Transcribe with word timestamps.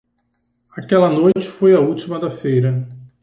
Aquela 0.75 1.07
noite 1.09 1.45
foi 1.47 1.75
a 1.75 1.79
última 1.79 2.17
da 2.19 2.31
feira. 2.31 2.87